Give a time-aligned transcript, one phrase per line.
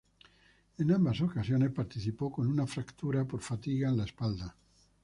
[0.79, 4.55] En ambas ocasiones participó con una fractura por fatiga en la espalda.